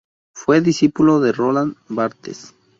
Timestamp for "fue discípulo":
0.33-1.19